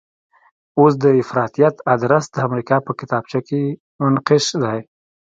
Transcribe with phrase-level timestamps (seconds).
[0.79, 3.61] اوس د افراطیت ادرس د امریکا په کتابچه کې
[4.01, 4.79] منقش دی.